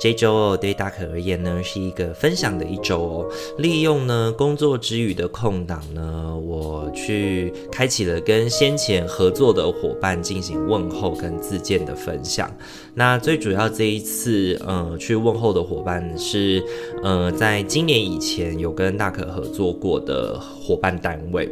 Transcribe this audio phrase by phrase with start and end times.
[0.00, 3.28] 这周哦，对大可而言呢，是一个分享的一周哦。
[3.58, 12.50] 利用呢工作之余的空档呢，我去开启了跟先前合作的伙伴进行问候跟自荐的分享。
[12.94, 16.62] 那最主要这一次，呃，去问候的伙伴是，
[17.02, 21.48] 呃，在今年以前有跟大可合作过的伙伴单位。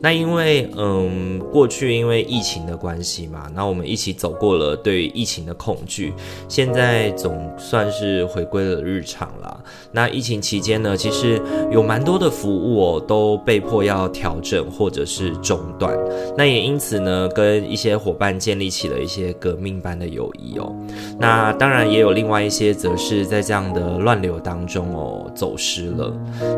[0.00, 6.12] 那因为嗯，过去因为疫情的关系嘛，那我们一起走过了对疫情的恐惧，
[6.46, 9.56] 现在总算是回归了日常啦。
[9.92, 15.96] 那疫情期间呢，其实有蛮多的服务哦，都被迫要调整或者是中断。
[16.36, 20.74] 那也因此呢，跟一些伙伴建立起了一些革命般的友谊哦。
[21.18, 26.12] 那当然也有另外一些，则是在这样的乱流当中哦，走失了。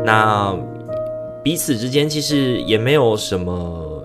[0.05, 0.57] 那。
[1.43, 3.96] 彼此之间其实也没有什么，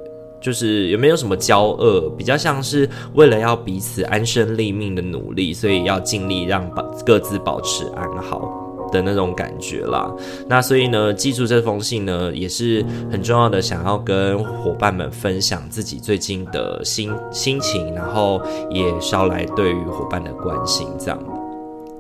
[0.43, 10.13] 就是也没有什么交恶，比较像是为了要彼此安身立命的努力，所以要尽力让保各自保持安好的那种感觉啦。
[10.49, 21.32] 那所以呢，记住这封信呢，也是很重要的，想要跟伙伴们分享自己最近的心心情，然后也捎来对于伙伴的关心，这样。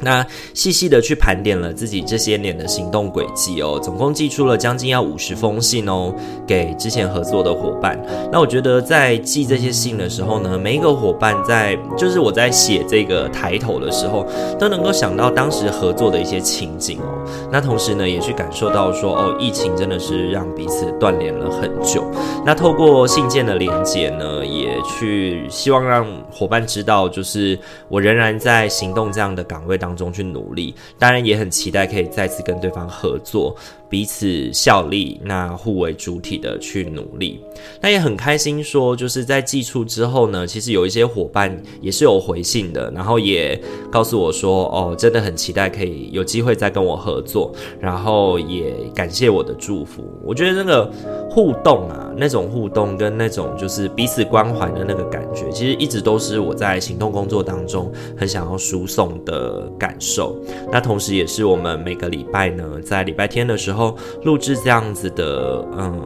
[0.02, 6.12] 那细细的去盘点了自己这些年的行动轨迹哦，总共寄出了将近要五十封信哦，
[6.46, 7.98] 给之前合作的伙伴。
[8.30, 14.26] 那我觉得在寄这些信的时候呢，每一个伙伴在就是我在写这个抬头的时候，
[14.58, 17.24] 都能够想到当时合作的一些情景哦。
[17.50, 22.04] 那同时呢，也去感受到说哦，疫情真的是让彼此断联了很久。
[22.44, 33.56] 那透过信件的连接呢，也去希望让伙伴知道，就是我仍然在行动这样的岗位当中去努力，当然也很期待可以再次跟对方合作。
[33.92, 37.38] 彼此效力，那互为主体的去努力，
[37.82, 38.64] 那也很开心。
[38.64, 43.60] 说就是在寄出之后呢，其实有一些伙伴也是有回信的，然后也
[43.90, 50.02] 告诉我说，哦，真的很期待可以有机会再跟我合作，然后也感谢我的祝福。
[50.24, 50.90] 我觉得那个
[51.28, 60.34] 互动啊，那种互动跟那种就是彼此关怀的那个感觉，其实一直都是我在行动工作当中很想要输送的感受。
[60.70, 63.81] 那同时也是我们每个礼拜呢，在礼拜天的时候。
[64.24, 66.00] 录制这样子的，嗯，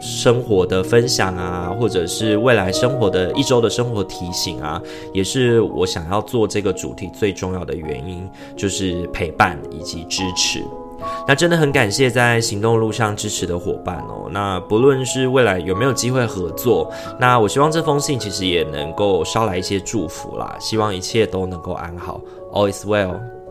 [0.00, 4.80] 生活的分享啊，或者是未来生活的一周的生活提醒啊，
[5.12, 10.62] 也是我想要做这个主题最重要的原因，就是陪伴以及支持。
[11.26, 14.28] 那真的很感谢在行动路上支持的伙伴哦。
[14.30, 16.88] 那不论是未来有没有机会合作，
[17.18, 22.20] 那我希望这封信其实也能够捎来一些祝福啦，希望一切都能够安好
[22.52, 23.41] ，All is well。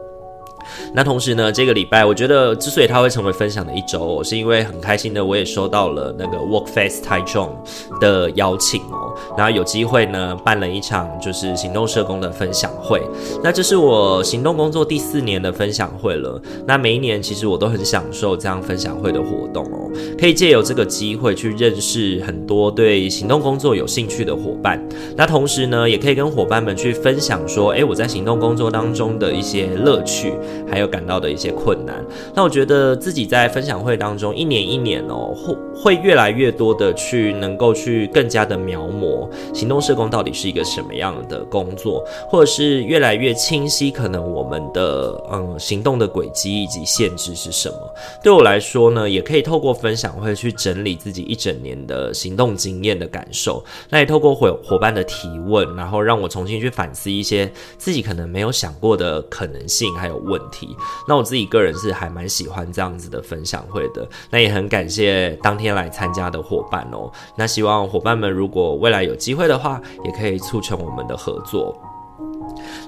[0.94, 7.56] 那同时呢，这个礼拜我觉得之所以它会成为分享的一周，是因为很开心的，我也收到了那个 WorkFest 台中
[8.00, 13.02] 的邀请哦，然后有机会呢办了一场就是行动社工的分享会。
[13.44, 16.42] 那这是我行动工作第四年的分享会了。
[16.66, 19.90] 那每一年其实我都很享受这样分享会的活动哦，
[20.20, 24.82] 可以借由这个机会去认识很多对行动工作有兴趣的伙伴。
[25.16, 30.34] 那同时呢，也可以跟伙伴们去分享说，诶，我在行动工作当中的一些乐趣。
[30.70, 32.04] 还有感到的一些困难，
[32.34, 47.76] 那我觉得自己在分享会当中，一年一年哦，会会越来越多的去能够去更加的描摹行动社工到底是一个什么样的工作，或者是越来越清晰，可能我们的嗯行动的轨迹以及限制是什么。
[48.24, 60.76] 对我来说呢，也可以透过分享会去整理自己一整年的行动经验的感受，那也透过伙伙伴的提问，然后让我重新去反思一些自己可能没有想过的可能性还有问问题。
[61.08, 67.12] 那我自己个人是还蛮喜欢这样子的分享会的，那也很感谢当天来参加的伙伴哦。
[67.36, 71.80] 那希望伙伴们如果未来有机会的话，也可以促成我们的合作。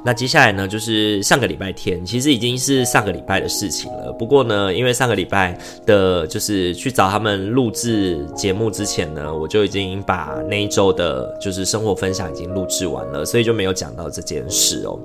[0.04, 4.12] 那接下来呢，就是上个礼拜天，其实已经是上个礼拜的事情了。
[4.14, 15.00] 不过呢，因为上个礼拜的，就是去找他们录制节目之前呢，我就已经把那一周的，就是生活分享已经录制完了，所以就没有讲到这件事哦。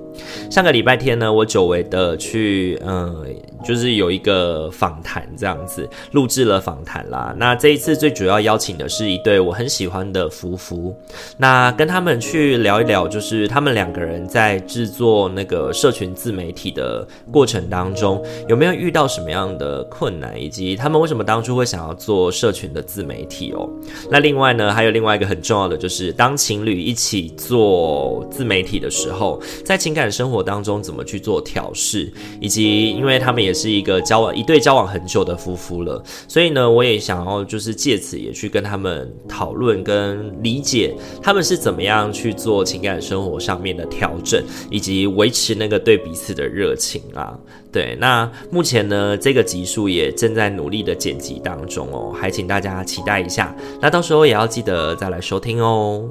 [0.51, 3.25] 上个礼拜天呢，我久违的去，嗯，
[3.63, 7.33] 就是有一个访谈这样子，录制了访谈啦。
[7.37, 10.95] 那这一次最主要邀请的是一对我很喜欢的夫妇，
[11.37, 23.69] 那跟他们去聊一聊，就是他们两个人在制作那个社群自媒体的过程当中，有没有遇到什么样的困难，以及他们为什么当初会想要做社群的自媒体哦？
[24.09, 44.43] 那另外呢，还有另外一个很重要的，就是当情侣一起做自媒体的时候，在情感生活当中怎么去做调试，以及因为他们也是一个交往一对交往很久的夫妇了，所以呢，我也想要就是借此也去跟他们讨论跟理解他们是怎么样去做情感生活上面的调整。
[44.69, 47.37] 以及维持那个对彼此的热情啊，
[47.71, 56.09] 对，那目前呢，这个集数也正在努力的剪辑当中哦，还请大家期待一下，那到时候也要记得再来收听哦。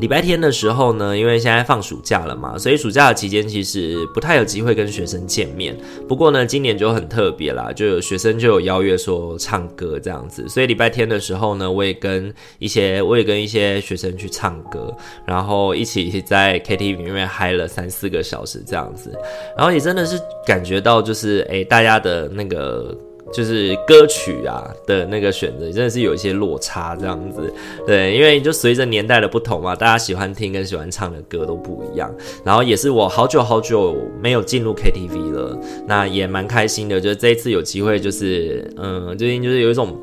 [0.00, 5.76] 礼拜天的时候呢，因为现在放暑假了嘛，所以暑假的期间其实不太有机会跟学生见面。
[6.08, 14.92] 不过呢，今年就很特别啦，就有学生就有邀约说唱歌这样子，所以礼拜天的时候呢，我也跟一些我也跟一些学生去唱歌，
[15.24, 19.16] 然后一起在 KTV 里面嗨了三四个小时这样子，
[19.56, 22.96] 然后也真的是感觉到就是诶，大家的那个。
[23.32, 27.52] 就是歌曲啊的那个选择，真的是有一些落差这样子，
[27.86, 32.12] 对，因为就随着年代的不同嘛，大家喜欢听跟喜欢唱的歌都不一样。
[32.44, 39.96] 然后也是我好久好久没有进入 KTV 了，那也蛮开心的，就是这一次有机会，就是嗯，最近就是有一种。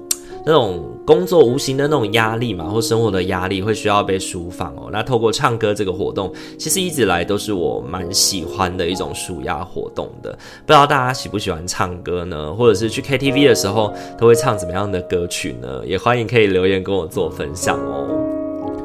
[0.50, 4.90] 那种工作无形的那种压力嘛，或生活的压力，会需要被抒放哦。
[4.92, 10.32] 那透过唱歌这个活动，其实一直来都是我蛮喜欢的一种舒压活动的。
[10.32, 12.52] 不知道大家喜不喜欢唱歌呢？
[12.52, 15.84] 或者是去 KTV 的时候都会唱怎么样的歌曲呢？
[15.86, 18.29] 也欢迎可以留言跟我做分享哦。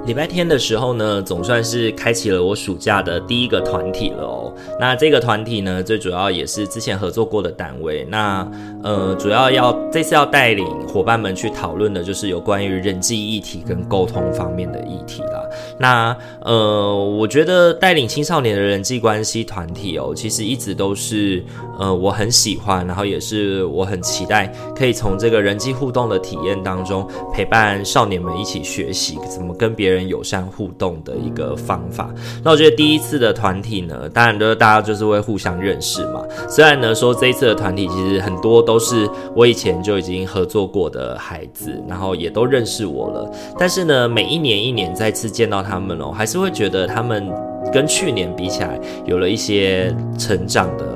[0.07, 4.53] 礼拜天的时候呢，总算是开启了我暑假的第一个团体了哦。
[4.79, 8.07] 那这个团体呢，最主要也是之前合作过的单位。
[8.11, 8.47] 那
[8.83, 15.43] 呃，主要要这次要带领伙伴们去讨论的，就是有关于人际议题跟沟通方面的议题啦。
[15.79, 21.43] 那呃，我觉得带领青少年的人际关系团体哦，其实一直都是
[21.79, 29.94] 呃我很喜欢，然后也是我很期待可以从这个人际互动的体验当中，陪伴少年们一起学习怎么跟别人。
[29.95, 32.13] 人友善互动的一个方法。
[32.43, 36.23] 那我觉得第一次的团体呢，当然都是大家就是会互相认识嘛。
[36.49, 43.31] 虽然呢说这一次的团体其实很多都是我以前就已经合作过的孩子，然后也都认识我了。
[43.59, 47.27] 但是呢，每一年一年再次见到他们哦，还是会觉得他们
[47.73, 50.94] 跟去年比起来有了一些成长的，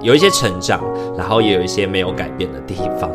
[0.00, 0.80] 有一些成长，
[1.16, 3.10] 然后也有一些没有改变的地方。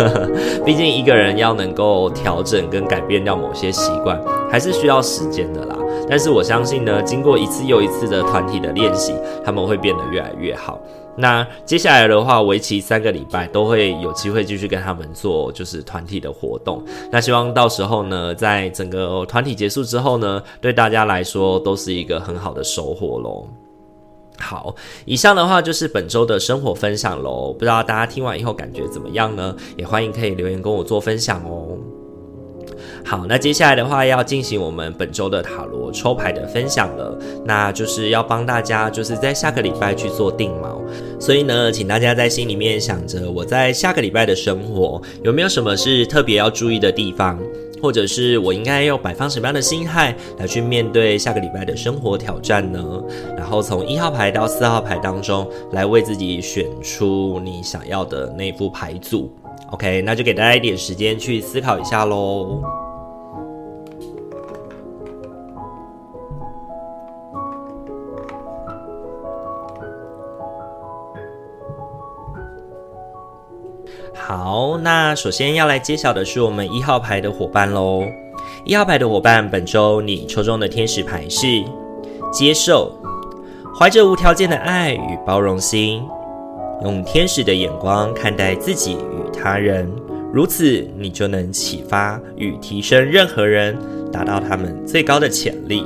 [0.64, 4.20] 毕竟一个人要能够调整跟改变掉某些习惯，
[4.50, 5.76] 还是需要时间的啦。
[6.08, 9.14] 但是我相信呢，经过一次又一次的团体的练习，
[9.44, 10.78] 他们会变得越来越好。
[11.16, 16.82] 那接下来的话，为期三个礼拜都会有机会继续跟他们做就是团体的活动。
[17.10, 23.46] 那希望到时候呢，在整个团体结束之后呢，对大家来说都是一个很好的收获喽。
[24.50, 24.74] 好，
[25.04, 27.52] 以上的话就是本周的生活分享喽。
[27.52, 29.54] 不知道大家听完以后感觉怎么样呢？
[29.76, 31.78] 也欢迎可以留言跟我做分享哦。
[33.04, 40.80] 好，那接下来的话要进行我们本周的塔罗抽牌的分享了，那就是要帮大家就是在下个礼拜去做定锚。
[41.20, 47.38] 所以呢，请大家在心里面想着我在下个礼拜的生活有没有什么是特别要注意的地方。
[47.80, 53.02] 或者是我应该要摆放什么样的心态来去面对下个礼拜的生活挑战呢？
[53.36, 59.32] 然后从一号牌到四号牌当中来为自己选出你想要的那副牌组。
[59.70, 62.62] OK，那就给大家一点时间去思考一下喽。
[74.14, 78.02] 好，那首先要来揭晓的是我们一号牌的伙伴喽。
[78.64, 81.46] 一号牌的伙伴，本周你抽中的天使牌是
[82.32, 82.92] 接受，
[83.78, 86.02] 怀着无条件的爱与包容心，
[86.82, 89.90] 用天使的眼光看待自己与他人，
[90.32, 93.76] 如此你就能启发与提升任何人，
[94.12, 95.84] 达到他们最高的潜力。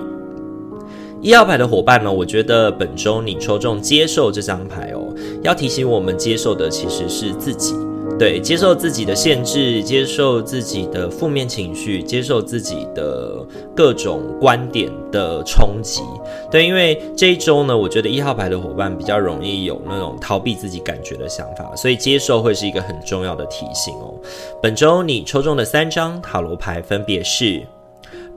[1.21, 7.75] 一号牌的伙伴呢，我觉得本周你抽中接受这张牌哦，要提醒我们接受的其实是自己。
[8.17, 13.45] 对，接受自己的限制，接受自己的负面情绪，接受自己的
[13.75, 16.01] 各种观点的冲击。
[16.49, 24.15] 对，因为这一周呢，我觉得一号牌的伙伴比较容易有那种逃避自己感觉的想法，所以接受会是一个很重要的提醒哦。
[24.63, 27.61] 本周你抽中的三张塔罗牌分别是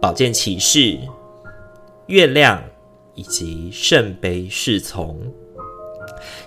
[0.01, 0.97] 宝剑骑士、
[2.07, 2.61] 月亮
[3.13, 5.15] 以及圣杯侍从。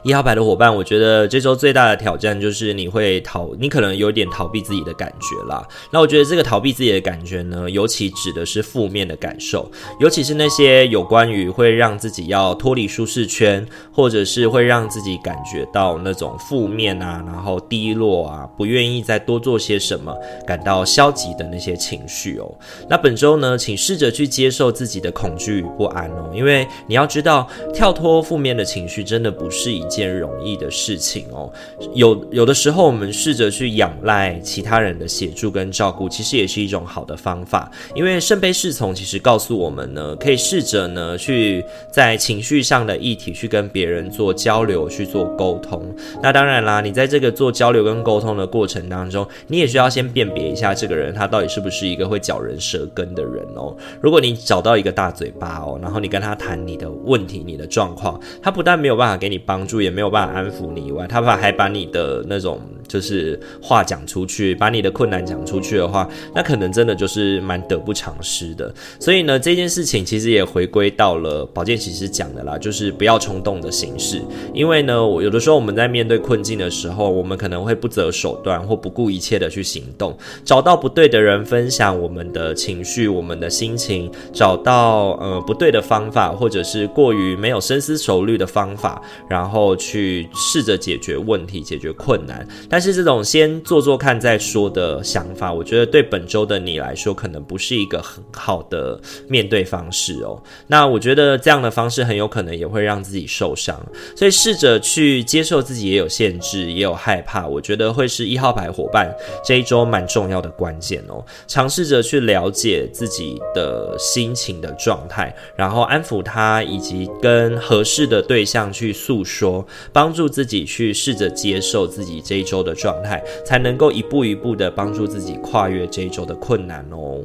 [0.02, 5.62] 一号牌的伙伴，我觉得这周最大的挑战就是你会逃，你可能有点逃避自己的感觉啦。
[5.90, 20.16] 那我觉得这个逃避自己的感觉呢，尤其指的是负面的感受，尤其是那些有关于会让自己要脱离舒适圈，或者是会让自己感觉到那种负面啊，然后低落啊，不愿意再多做些什么，
[20.47, 22.50] 感到消极的那些情绪哦。
[22.88, 31.53] 那本周呢，请试着去接受自己的恐惧与不安哦，因为你要知道，跳脱负面的情绪真的不是一件容易的事情哦，
[31.93, 37.71] 有有的时候我们试着去仰赖其他人的协助跟照顾，其实也是一种好的方法。
[37.95, 45.95] 因为圣杯侍从其实告诉我们呢，可以试着呢去在情绪上的议题去跟别人做交流，去做沟通。
[46.23, 53.77] 那当然啦，你在这个做交流跟沟通的过程当中，你也需要先辨别一下这个人他到底是不是一个会嚼人舌根的人哦。
[54.01, 59.80] 如果你找到一个大嘴巴哦，然后你跟他谈你的问题、你的状况，他不但没有办法给你帮助。
[59.81, 62.61] 也没有办法安抚你以外，他怕还把你的那种
[62.91, 68.75] 就是话讲出去，把你的困难讲出去的话，那可能真的就是蛮得不偿失的。
[68.99, 74.21] 所以呢，这件事情其实也回归到了保健骑士讲的啦，就是不要冲动的行事。
[74.53, 89.61] 因为呢，我有的时候我们在面对困境的时候，我们可能会不择手段或不顾一切的去行动，找到不对的人分享我们的情绪、我们的心情，找到呃不对的方法，或者是过于没有深思熟虑的方法，然后。
[89.77, 100.43] 去试着解决问题、解决困难，但但是这种先做做看再说的想法，我觉得对本周的你来说，可能不是一个很好的面对方式哦。
[100.67, 103.79] 那我觉得这样的方式很有可能也会让自己受伤，
[104.17, 111.23] 所以试着去接受自己也有限制，也有害怕，我觉得会是一号牌伙伴这一周蛮重要的关键哦。
[111.47, 119.67] 尝试着去了解自己的心情的状态，然后安抚他，以及跟合适的对象去诉说。
[119.93, 127.21] 帮助自己去试着接受自己这一周的状态，才能够一步一步的帮助自己跨越这一周的困难哦。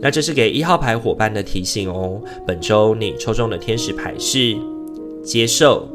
[0.00, 2.20] 那这是给一号牌伙伴的提醒哦。
[2.46, 4.56] 本周你抽中的天使牌是
[5.22, 5.88] 接受。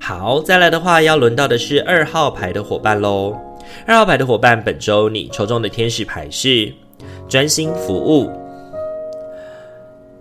[0.00, 3.36] 好，再来的话要轮到的是二号牌的伙伴喽。
[3.86, 6.72] 二号牌的伙伴，本周你抽中的天使牌是
[7.28, 8.30] 专心服务。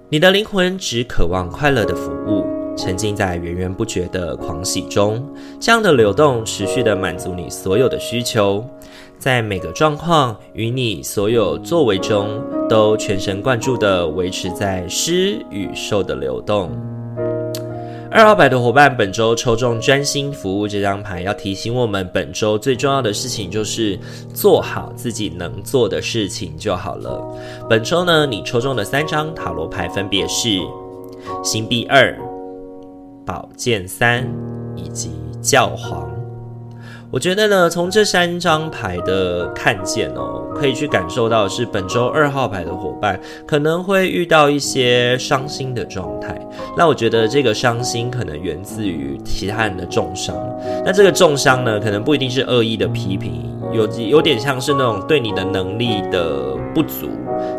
[0.09, 2.52] 你的灵魂只渴望快乐的服务。
[2.75, 5.23] 沉浸在源源不绝的狂喜中，
[5.59, 8.63] 这样的流动持续的满足你所有的需求，
[9.19, 16.71] 在每个状况与你所有作为中，都全神贯注的维持在施与受的流动。
[18.15, 23.97] 二号牌的伙伴，本周抽中专心服务这张牌，要提醒我们，本周最重要的事情就是
[24.35, 27.19] 做好自己能做的事情就好了。
[27.67, 30.59] 本周呢，你抽中的三张塔罗牌分别是
[31.43, 32.15] 星币二。
[33.25, 34.27] 宝剑三
[34.75, 35.11] 以及
[35.41, 36.09] 教皇，
[37.11, 46.39] 我觉得呢，从这三张牌的看见哦，可以去感受到是本周二号牌的伙伴可能会遇到一些伤心的状态。
[46.77, 50.35] 那我觉得这个伤心可能源自于其他人的重伤。
[50.85, 57.09] 那这个重伤呢，可能不一定是恶意的批评，有有点像是那种对你的能力的不足。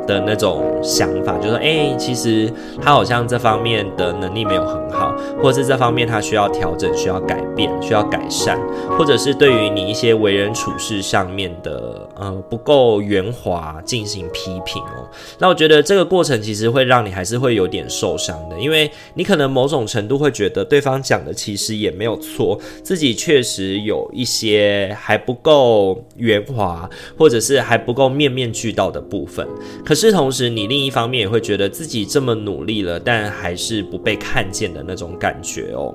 [0.06, 8.58] 的那种想法，就说，哎，其实他好像这方面的能力没有很好，或者是这方面他需要调整、需要改变、需要改善，
[8.98, 15.08] 或者是对于你一些为人处事上面的呃不够圆滑进行批评哦。
[15.38, 29.46] 那我觉得这个过程其实会让你还是会有点受伤的，因为你可能某种程度会觉得对方讲的其实也没有错，自己确实有一些还不够圆滑，或者是还不够面面俱到的部分。
[29.84, 35.94] 可是同时，你另一方面也会觉得自己这么努力了，但还是不被看见的那种感觉哦。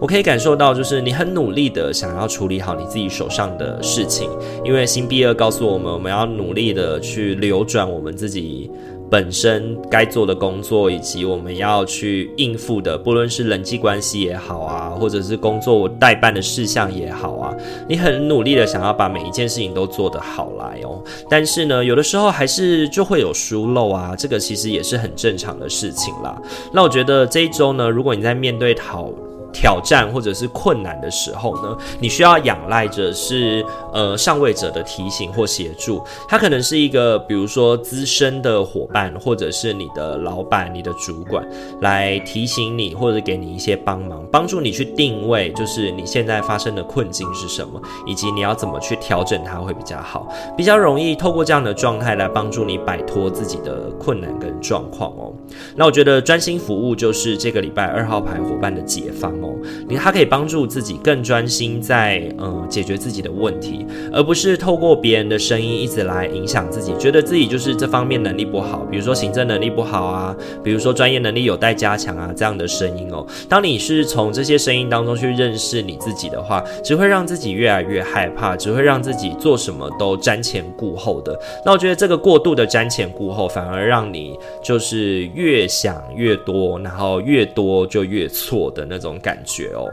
[0.00, 4.30] 我可以感受到，就是你很努力的想要处理好你自己手上的事情，
[4.64, 8.70] 因为星币二高诉我们，我们要努力的去流转我们自己。
[9.10, 17.54] 本身该做的工作，以及我们要去应付的，不论是人际关系也好啊，或者是工作代办的事项也好啊，
[17.88, 21.00] 你很努力的想要把每一件事情都做得好来哦。
[21.30, 26.36] 但是呢，有的时候还是就会有疏漏啊，这个其实也是很正常的事情啦。
[26.72, 29.12] 那我觉得这一周呢，如果你在面对讨
[29.54, 36.02] 挑战或者是困难的时候呢，你需要仰赖着是呃上位者的提醒或协助。
[36.28, 41.46] 他可能是一个比如说资深的伙伴，或者是你的老板、你的主管
[41.80, 55.32] 来提醒你，或者给你一些帮忙，帮助你去定位，就是你现在发生的困境是什么，以及你要怎么去调整它会比较好，比较容易透过这样的状态来帮助你摆脱自己的困难跟状况哦。
[55.76, 59.54] 那我觉得专心服务就是这个礼拜二号牌伙伴的解放哦。
[59.88, 73.26] 你他可以帮助自己更专心在嗯解决自己的问题，而不是透过别人的声音一直来影响自己，觉得自己就是这方面能力不好，比如说行政能力不好啊，比如说专业能力有待加强啊这样的声音哦。
[73.48, 81.38] 当你是从这些声音当中去认识你自己的话，只会让自己越来越害怕，只会让自己做什么都瞻前顾后的。
[81.64, 89.92] 那我觉得这个过度的瞻前顾后，反而让你就是越想越多，然后越多就越错的那种感感觉哦。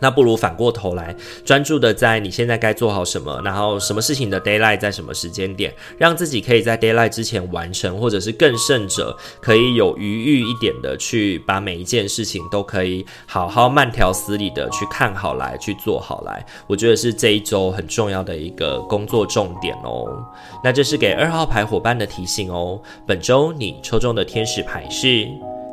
[0.00, 1.14] 那不如反过头来，
[1.44, 16.44] 专注的在你现在该做好什么，然后什么事情的 deadline 在什么时间点，让自己可以在 deadline 之前完成，或者是更甚者，可以有余裕一点的去把每一件事情都可以好好慢条斯理的去看好来，去做好来。
[16.66, 20.26] 我觉得是这一周很重要的一个工作重点哦。
[20.64, 22.80] 那这是给二号牌伙伴的提醒哦。
[23.06, 25.28] 本周你抽中的天使牌是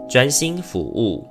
[0.08, 1.26] 专心服务。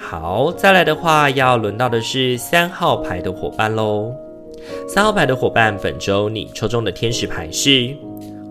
[0.00, 4.14] 好，再来的话，要轮到的是三号牌的伙伴喽。
[4.88, 7.94] 三号牌的伙伴，本周你抽中的天使牌是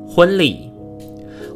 [0.08, 0.70] 婚礼。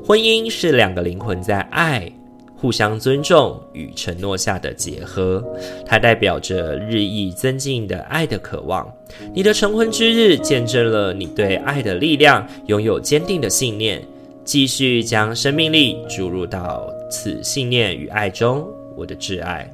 [0.03, 2.11] 婚姻是两个灵魂在爱、
[2.55, 5.43] 互相尊重与承诺下的结合，
[5.85, 8.91] 它代表着日益增进的爱的渴望。
[9.33, 14.01] 你的成婚之日，见证了你对爱的力量拥有坚定的信念，
[14.43, 19.71] 继续将生命力注入到此信念与爱中，我的挚爱。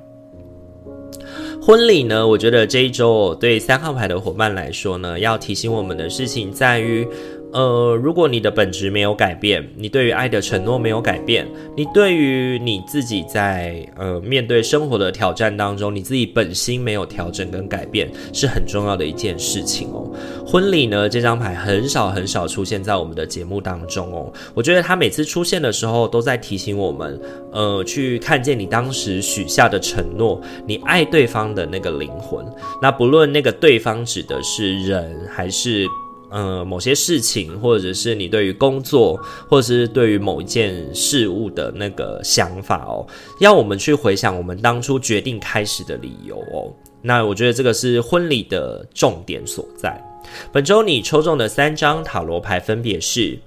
[1.62, 7.08] 婚礼呢，我觉得这一周对三号牌的伙伴来说呢，要提醒我们的事情在于。
[7.58, 20.08] 呃，如果你的本质没有改变，你对于爱的承诺没有改变，你对于你自己在呃面对生活的挑战当中，你自己本心没有调整跟改变，是很重要的一件事情哦。
[20.46, 24.32] 婚礼呢，这张牌很少很少出现在我们的节目当中哦。
[24.54, 27.20] 我觉得它每次出现的时候，都在提醒我们，
[27.52, 32.46] 呃，去看见你当时许下的承诺，你爱对方的那个灵魂。
[32.80, 35.88] 那不论那个对方指的是人还是。
[36.30, 39.18] 呃，某些事情，或者是你对于工作，
[39.50, 43.08] 或者是对于某一件事物的那个想法哦，
[43.40, 46.74] 要我们去回想我们当初决定开始的理由哦。
[47.02, 50.04] 那我觉得这个是婚礼的重点所在。
[50.52, 53.40] 本周你抽中的三张塔罗牌分别是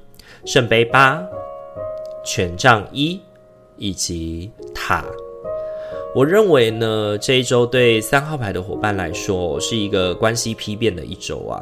[0.46, 1.22] 圣杯八、
[2.24, 3.20] 权杖一
[3.76, 5.04] 以及塔。
[6.14, 11.60] 我认为呢，这一周对三号牌的伙伴来说是一个关系批变的一周啊。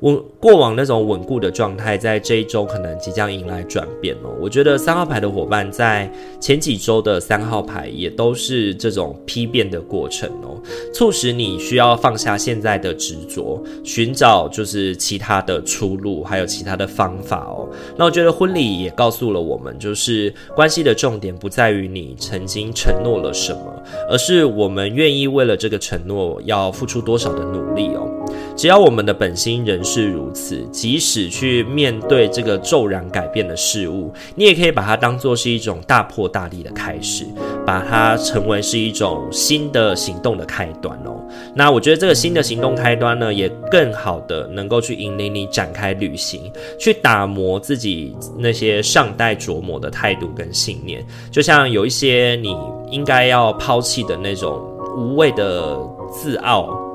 [0.00, 4.30] 我过往那种稳固的状态，在这一周可能即将迎来转变哦。
[4.40, 10.60] 我觉得三号牌的伙伴在前几周的三号牌也都是这种批变的过程哦，
[10.94, 17.68] 促使你需要放下现在的执着，寻找就是其他的出路，还有其他的方法哦。
[17.96, 28.08] 那我觉得婚礼也告诉了我们，就是关系的重点不在于你曾经承诺了什么，而是我们愿意为了这个承诺要付出多少的努力哦。
[28.56, 37.24] 只要我们的本心仍是如此，即使去面对这个骤然改变的事物，你也可以把它当作是一种大破大立的开始，
[37.64, 41.24] 把它成为是一种新的行动的开端哦。
[41.54, 51.04] 那我觉得这个新的行动开端呢，也更好的能够去引领你展开旅行，去打磨自己那些尚待琢磨的态度跟信念。
[51.30, 52.54] 就像有一些你
[52.90, 54.60] 应该要抛弃的那种
[54.96, 55.78] 无谓的
[56.12, 56.89] 自傲。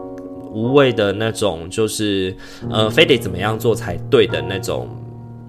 [0.56, 2.34] 无谓的那种，就是
[2.72, 4.88] 呃，非得怎么样做才对的那种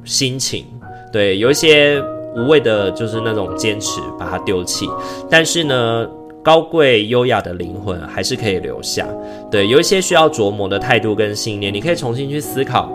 [0.05, 0.66] 心情，
[1.12, 2.03] 对，有一些
[2.37, 4.90] 无谓的，就是那种坚持，把它丢弃。
[5.31, 6.07] 但是呢，
[6.42, 9.07] 高贵优雅的灵魂还是可以留下。
[9.49, 12.92] 对，有一些需要琢磨的态度跟信念，你可以重新去思考。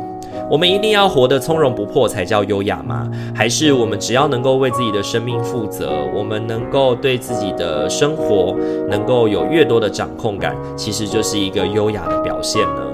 [0.52, 3.10] 我们一定要活得从容不迫才叫优雅吗？
[3.34, 8.54] 还是我们只要能够为自己的生命负责，我们能够对自己的生活
[8.90, 12.91] 能够有越多的掌控感，其实就是一个优雅的表现呢？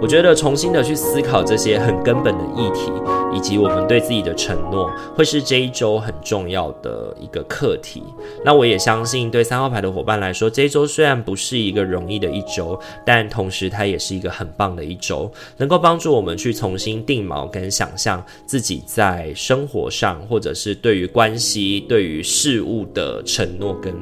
[0.00, 2.92] 我觉得重新的去思考这些很根本的议题，
[3.34, 8.04] 以及我们对自己的承诺，会是这一周很重要的一个课题。
[8.44, 23.92] 那我也相信，对三号牌的伙伴来说，这一周虽然不是一个容易的一周，但同时它也是一个很棒的一周，能够帮助我们去重新定锚跟想象自己在生活上，或者是对于关系、对于事物的承诺跟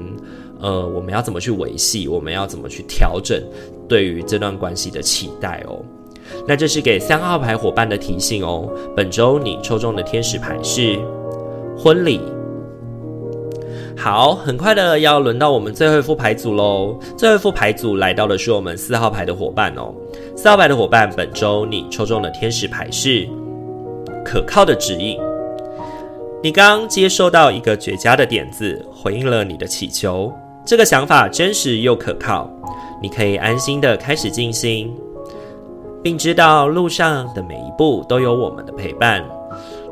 [0.60, 3.42] 呃，我们要怎么去维系，我们要怎么去调整
[3.88, 5.80] 对于这段关系的期待哦。
[6.46, 8.68] 那这是给三号牌伙伴的提醒哦。
[8.96, 10.98] 本周你抽中的天使牌是
[11.78, 12.20] 婚礼。
[13.96, 16.98] 好，很快的要轮到我们最后一副牌组喽。
[17.16, 19.94] 最后一副牌组来到的是我们四号牌的伙伴哦。
[20.36, 23.26] 四号牌的伙伴，本周你抽中的天使牌是
[24.24, 25.18] 可靠的指引。
[26.42, 30.32] 你刚接收到一个绝佳的点子，回应了你的祈求。
[30.66, 32.50] 这个想法真实又可靠，
[33.00, 34.92] 你可以安心的开始进行。
[36.02, 39.24] 并知道路上的每一步都有我们的陪伴。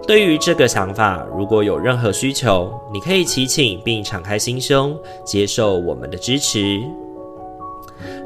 [0.07, 6.83] 对于这个想法，如果有任何需求，你可以祈请并敞开心胸，接受我们的支持。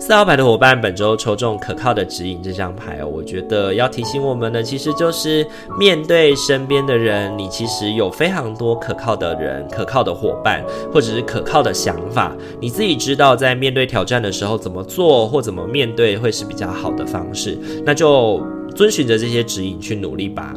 [0.00, 5.46] 四号牌的伙伴，本周抽中可靠的指引这张牌哦，我觉得要提醒我们的，其实就是
[5.78, 12.34] 面对身边的人，你其实有非常多可靠的人、可靠的伙伴，或者是可靠的想法。
[12.60, 18.40] 你自己知道，在面对挑战的时候怎么做或怎么面对会是比较好的方式，那就
[18.74, 20.54] 遵循着这些指引去努力吧。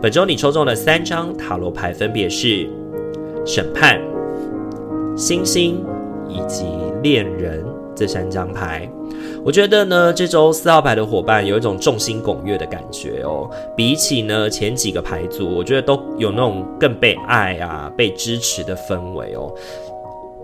[0.00, 2.68] 本周你抽中的三张塔罗牌分别是
[3.44, 4.00] 审判、
[5.16, 5.84] 星星
[6.28, 6.64] 以及
[7.02, 7.65] 恋人。
[7.96, 8.88] 这三张牌，
[9.42, 13.50] 我觉得呢，这周四号牌的伙伴有一种众星拱月的感觉哦。
[13.74, 19.50] 比起呢前几个牌组，我觉得都有那种更被爱啊、被支持的氛围哦。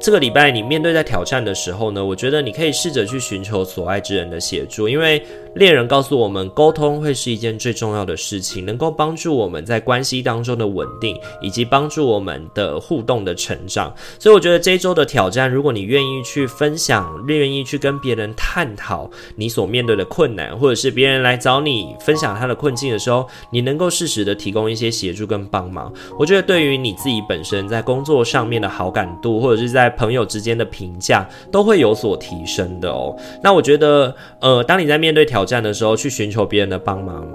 [0.00, 5.22] 这个礼拜你面对在挑战的时候呢，我觉得你可以试着去寻求所爱之人的协助，因为
[5.54, 13.94] 恋人告诉我们，沟通会是一件最重要的事情，能够帮助我们在关系当中的稳定，以及帮助我们的互动的成长。
[14.18, 33.14] 所以我觉得这一周的挑战，如果你愿意去分享，愿意去跟别人探讨你所面对的困难，或者是别人来找你分享他的困境的时候，你能够适时的提供一些协助跟帮忙，我觉得对于你自己本身在工作上面的好感度，或者是在朋友之间的评价都会有所提升的哦。
[33.42, 37.26] 那我觉得，呃，当你在面对挑挑战的时候，去寻求别人的帮忙。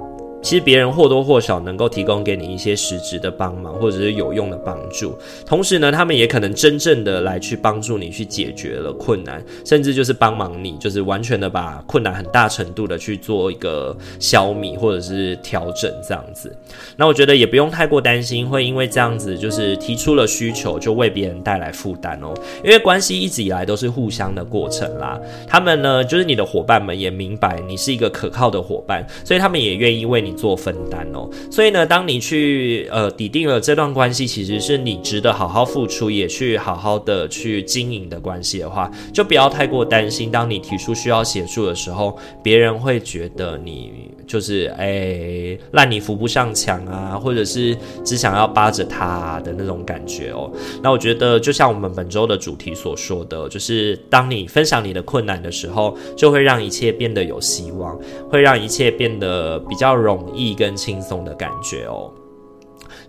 [0.42, 5.18] 其实别人或多或少能够提供给你一些实质的帮忙，或者是有用的帮助。
[5.46, 16.56] 同时呢，他们也可能真正的来去帮助你去解决了困难，甚至就是帮忙你，就是完全的把困难很大程度的去做一个消弭或者是调整这样子。
[16.96, 22.34] 那我觉得也不用太过担心，会因为这样子就是提出了需求就为别人带来负担哦。
[22.64, 25.20] 因为关系一直以来都是互相的过程啦。
[25.46, 30.27] 他们呢，就是你的伙伴们也明白你是一个可靠的伙伴，所以他们也愿意为你。
[30.28, 40.30] 你做分担哦，所以呢，当你去呃抵定了这段关系，其实是你值得好好付出，也去好好的去经营的关系的话，就不要太过担心。
[40.30, 50.52] 当你提出需要协助的时候，别人会觉得你就是哎烂泥扶不上墙啊，或者是只想要扒着他的那种感觉哦。
[50.84, 57.98] 那我觉得，就像我们本周的主题所说的，就是当你分享你的困难的时候，就会让一切变得有希望，
[58.30, 60.28] 会让一切变得比较容容。
[60.38, 62.12] 易跟轻松的感觉哦，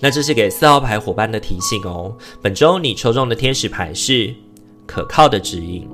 [0.00, 2.16] 那这是给四号牌伙伴的提醒哦。
[2.40, 4.34] 本周你抽中的天使牌是
[4.86, 5.86] 可靠的指引。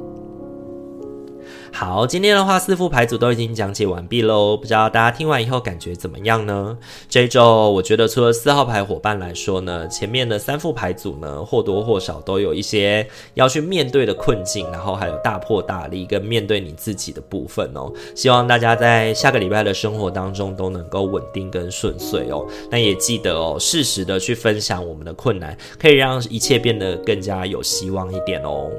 [1.76, 6.78] 好，今天的话四副牌组都已经讲解完毕喽，不知道大家听完以后感觉怎么样呢？
[7.08, 17.92] 这一周我觉得除了四号牌伙伴来说呢，前面的三副牌组呢或多或少都有一些要去面对的困境，然后还有大破大立跟面对你自己的部分哦。
[18.14, 22.46] 希望大家在下个礼拜的生活当中都能够稳定跟顺遂哦。
[22.70, 28.70] 那也记得哦，适时的去分享我们的困难，可以让一切变得更加有希望一点哦。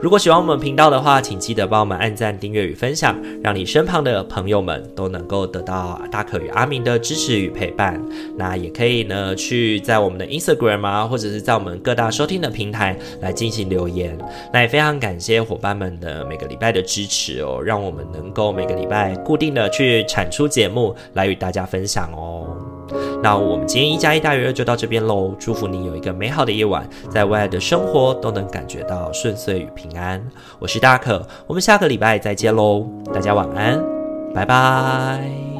[0.00, 8.00] 如果喜欢我们频道的话，请记得帮我们按赞、订阅与分享，让你身旁的朋友们都能够得到大可与阿明的支持与陪伴。
[8.36, 14.16] 那也可以呢，去在我们的 Instagram 啊，或者是在我们各大收听的平台来进行留言。
[14.52, 22.75] 那也非常感谢伙伴们的每个礼拜的支持哦，让我们能够每个礼拜固定的去产出节目来与大家分享哦。
[23.22, 30.22] 那我们今天一加一大于二就到这边喽，祝福你有一个美好的夜晚，在未来的生活都能感觉到顺遂与平安。
[30.58, 33.82] 我是大可，我们下个礼拜再见喽，大家晚安，
[34.34, 35.55] 拜拜。